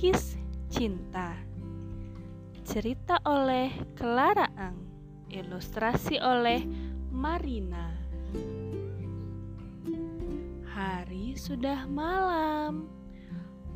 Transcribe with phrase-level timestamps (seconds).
[0.00, 0.32] Melukis
[0.72, 1.36] Cinta.
[2.64, 4.80] Cerita oleh Clara Ang.
[5.28, 6.64] Ilustrasi oleh
[7.12, 7.92] Marina.
[10.72, 12.88] Hari sudah malam.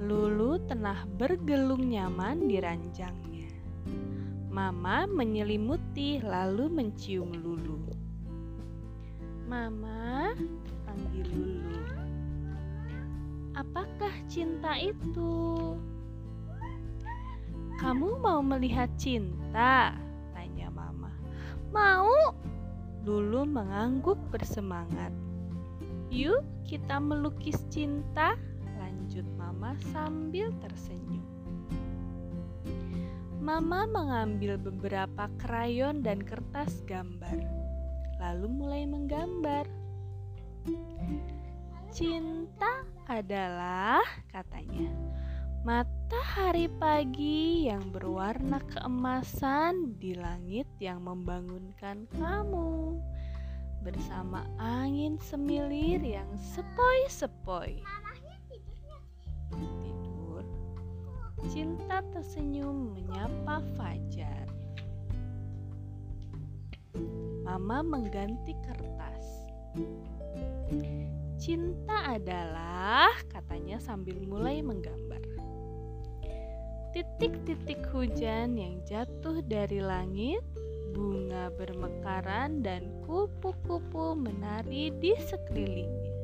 [0.01, 3.53] Lulu tengah bergelung nyaman di ranjangnya.
[4.49, 7.85] Mama menyelimuti lalu mencium Lulu.
[9.45, 10.33] Mama,
[10.89, 11.85] panggil Lulu
[13.53, 15.77] Apakah cinta itu?
[17.75, 19.99] Kamu mau melihat cinta?
[20.31, 21.11] Tanya Mama.
[21.75, 22.11] Mau?
[23.03, 25.11] Lulu mengangguk bersemangat.
[26.15, 28.39] Yuk kita melukis cinta,
[28.79, 31.27] lanjut Mama sambil tersenyum.
[33.45, 37.45] Mama mengambil beberapa krayon dan kertas gambar,
[38.17, 39.69] lalu mulai menggambar.
[41.93, 44.01] Cinta adalah,
[44.33, 44.89] katanya,
[46.15, 53.03] matahari pagi yang berwarna keemasan di langit yang membangunkan kamu
[53.83, 57.83] bersama angin semilir yang sepoi-sepoi.
[59.83, 60.47] Tidur.
[61.51, 64.47] Cinta tersenyum menyapa Fajar.
[67.43, 69.51] Mama mengganti kertas.
[71.43, 75.24] Cinta adalah, katanya sambil mulai menggambar.
[76.95, 80.47] Titik-titik hujan yang jatuh dari langit,
[80.95, 86.15] bunga bermekaran dan kupu-kupu menari di sekelilingnya.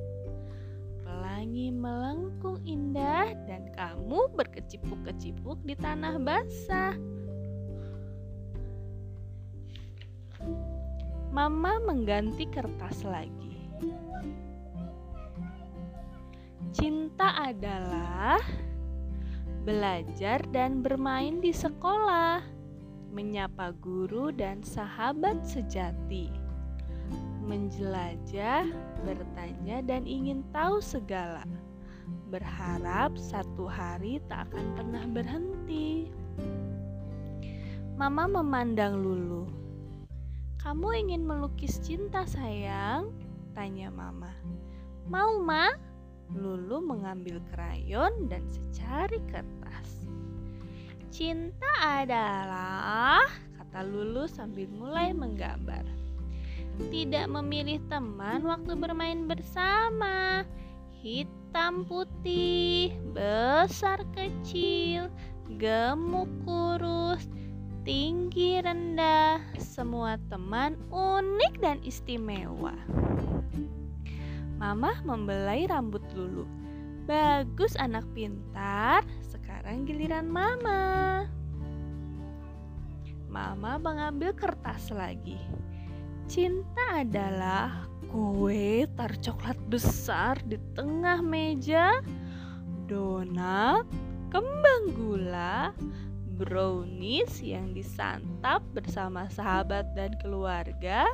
[1.02, 6.94] Pelangi melengkung indah dan kamu berkecipuk-kecipuk di tanah basah.
[11.34, 13.58] Mama mengganti kertas lagi.
[16.70, 18.38] Cinta adalah
[19.60, 22.41] belajar dan bermain di sekolah,
[23.12, 26.32] menyapa guru dan sahabat sejati,
[27.44, 28.65] menjelajah,
[29.04, 31.44] bertanya, dan ingin tahu segala.
[32.31, 36.09] Berharap satu hari tak akan pernah berhenti.
[37.98, 39.44] Mama memandang Lulu.
[40.62, 43.12] "Kamu ingin melukis cinta, sayang?"
[43.53, 44.31] tanya Mama.
[45.10, 45.90] "Mau, Ma?"
[46.34, 50.06] Lulu mengambil krayon dan secari kertas.
[51.10, 53.26] Cinta adalah,
[53.58, 55.82] kata Lulu sambil mulai menggambar.
[56.88, 60.46] Tidak memilih teman waktu bermain bersama.
[61.02, 65.10] Hitam putih, besar kecil,
[65.58, 67.26] gemuk kurus,
[67.82, 72.76] tinggi rendah, semua teman unik dan istimewa.
[74.60, 76.44] Mama membelai rambut Lulu.
[77.09, 79.00] Bagus anak pintar,
[79.32, 81.25] sekarang giliran Mama.
[83.25, 85.41] Mama mengambil kertas lagi.
[86.28, 92.04] Cinta adalah kue tar coklat besar di tengah meja,
[92.84, 93.88] donat,
[94.28, 95.72] kembang gula,
[96.41, 101.05] brownies yang disantap bersama sahabat dan keluarga,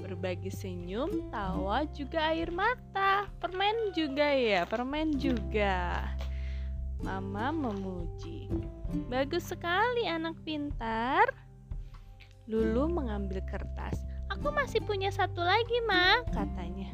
[0.00, 3.28] berbagi senyum, tawa, juga air mata.
[3.44, 6.08] Permen juga ya, permen juga.
[7.04, 8.48] Mama memuji.
[9.12, 11.28] Bagus sekali anak pintar.
[12.48, 14.00] Lulu mengambil kertas.
[14.32, 16.88] Aku masih punya satu lagi, Ma, katanya.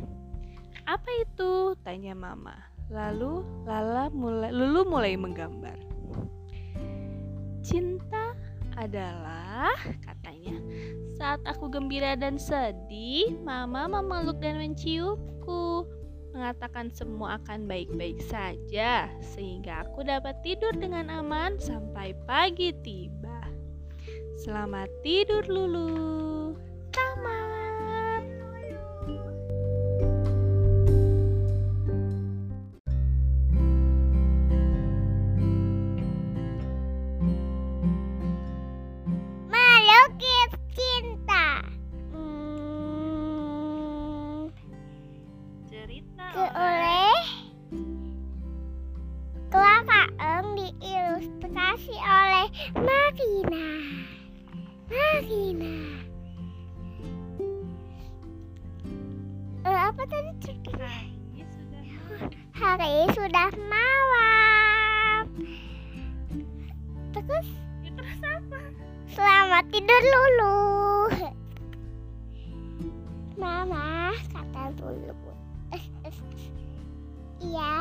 [0.91, 1.79] Apa itu?
[1.87, 2.59] tanya Mama.
[2.91, 6.00] Lalu Lala mulai Lulu mulai menggambar.
[7.61, 8.33] Cinta
[8.81, 10.57] adalah katanya
[11.21, 15.85] saat aku gembira dan sedih, Mama memeluk dan menciumku,
[16.33, 23.45] mengatakan semua akan baik-baik saja, sehingga aku dapat tidur dengan aman sampai pagi tiba.
[24.41, 26.30] Selamat tidur, Lulu.
[60.01, 60.89] Apa tadi cerita?
[62.57, 65.29] Hari sudah malam.
[67.13, 67.49] Terus?
[67.85, 68.61] Terus apa?
[69.13, 70.65] Selamat tidur Lulu.
[73.37, 75.37] Mama, kata Lulu.
[77.45, 77.80] Iya.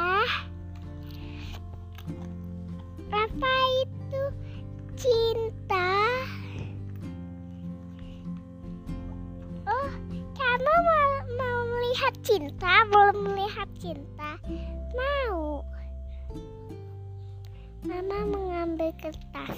[19.00, 19.58] Kertas.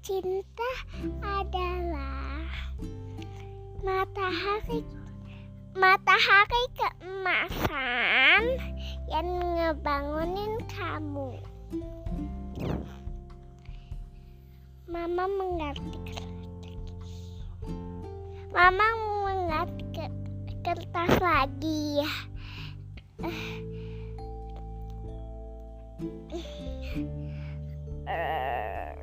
[0.00, 0.70] Cinta
[1.20, 2.46] adalah
[3.82, 4.86] matahari
[5.76, 8.42] matahari keemasan
[9.12, 11.36] yang ngebangunin kamu.
[14.88, 16.00] Mama kertas.
[18.54, 18.86] Mama
[19.26, 20.16] mengganti ke-
[20.64, 22.00] kertas lagi.
[28.16, 28.96] Eh,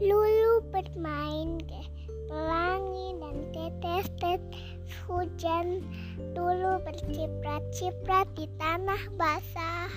[0.00, 1.80] Lulu bermain ke
[2.28, 4.64] pelangi dan tetes-tetes
[5.04, 5.84] hujan
[6.32, 9.92] Lulu berciprat-ciprat di tanah basah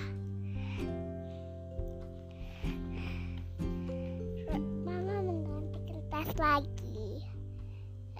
[4.84, 7.24] Mama mengganti kertas lagi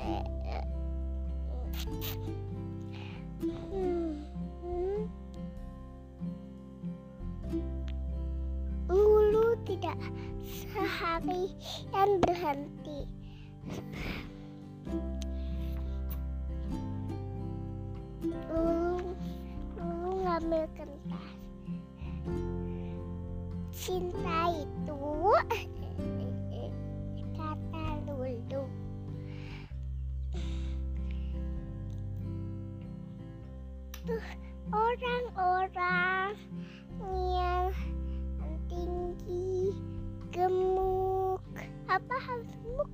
[0.01, 0.65] Eh, eh.
[3.45, 3.98] Hmm.
[9.79, 9.95] Tidak
[10.43, 13.07] seharian berhenti.
[18.27, 19.15] Lulu,
[19.79, 21.31] Lulu ngambil kertas.
[23.71, 24.99] Cinta itu
[27.39, 28.67] kata Lulu.
[34.03, 34.27] Tuh,
[34.75, 36.35] orang-orang
[40.39, 41.43] gemuk.
[41.91, 42.91] Apa harus gemuk?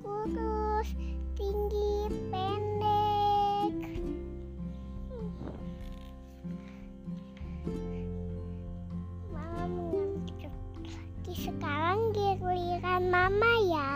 [0.00, 0.88] Kurus
[1.36, 3.76] tinggi pendek.
[9.28, 13.92] Mama mengerti lagi sekarang giliran mama ya.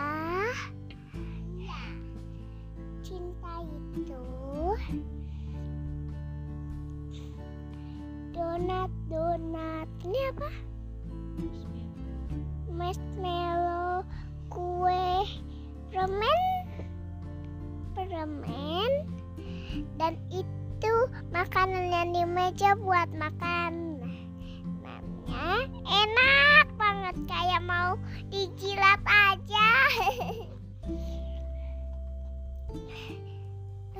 [3.01, 4.25] Cinta itu
[8.37, 10.72] donat donat ini apa
[12.93, 14.05] marshmallow,
[14.53, 15.25] kue,
[15.89, 16.41] permen,
[17.97, 18.91] permen,
[19.97, 20.93] dan itu
[21.33, 23.97] makanan yang di meja buat makan.
[24.85, 27.97] Namanya enak banget kayak mau
[28.29, 29.69] dijilat aja.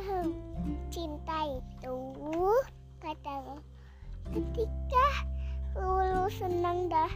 [0.94, 1.98] Cinta itu
[3.02, 3.58] kata
[4.30, 5.26] ketika
[5.74, 7.10] Lulu senang dah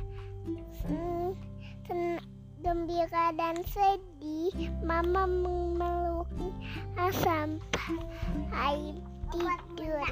[0.81, 1.46] sen-
[2.59, 4.51] gembira dan sedih
[4.83, 6.51] mama memeluknya
[7.23, 8.97] sampai
[9.31, 10.03] tidur.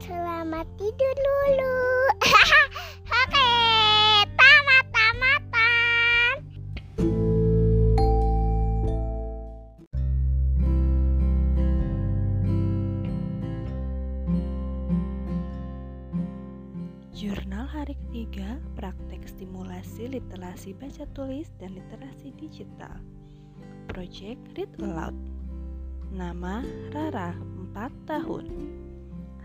[0.00, 1.99] Selamat tidur dulu
[18.40, 22.96] hari ketiga, praktek stimulasi literasi baca tulis dan literasi digital.
[23.92, 25.16] Project Read Aloud.
[26.10, 27.36] Nama Rara,
[27.76, 28.46] 4 tahun.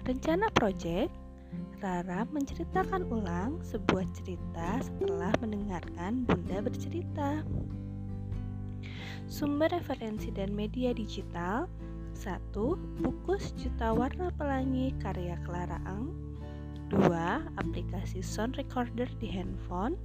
[0.07, 1.11] Rencana project
[1.83, 7.43] Rara menceritakan ulang sebuah cerita setelah mendengarkan Bunda bercerita.
[9.27, 11.67] Sumber referensi dan media digital
[12.15, 12.55] 1.
[13.03, 16.34] Buku Sejuta Warna Pelangi karya Clara Ang
[16.93, 17.09] 2.
[17.57, 19.97] Aplikasi sound recorder di handphone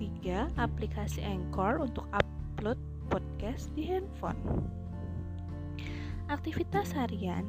[0.00, 0.56] 3.
[0.56, 2.80] Aplikasi Anchor untuk upload
[3.12, 4.40] podcast di handphone
[6.32, 7.44] Aktivitas harian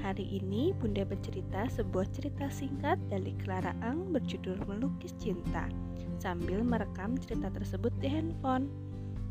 [0.00, 5.68] Hari ini Bunda bercerita sebuah cerita singkat dari Clara Ang berjudul Melukis Cinta
[6.16, 8.68] sambil merekam cerita tersebut di handphone.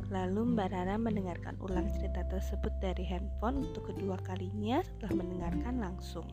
[0.10, 6.26] Lalu Mbak Rara mendengarkan ulang cerita tersebut dari handphone untuk kedua kalinya setelah mendengarkan langsung.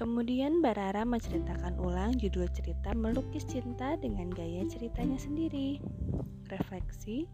[0.00, 5.76] Kemudian Mbak Rara menceritakan ulang judul cerita Melukis Cinta dengan gaya ceritanya sendiri.
[6.48, 7.28] Refleksi,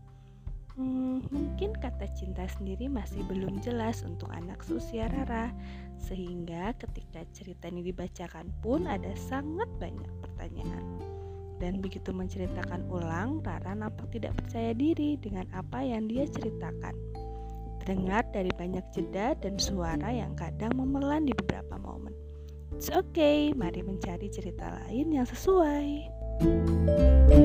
[0.74, 5.54] hmm, mungkin kata cinta sendiri masih belum jelas untuk anak seusia Rara,
[5.94, 10.98] sehingga ketika cerita ini dibacakan pun ada sangat banyak pertanyaan.
[11.62, 16.98] Dan begitu menceritakan ulang, Rara nampak tidak percaya diri dengan apa yang dia ceritakan.
[17.86, 22.25] Terdengar dari banyak jeda dan suara yang kadang memelan di beberapa momen.
[22.76, 26.12] It's okay, mari mencari cerita lain yang sesuai.
[26.36, 27.35] thank you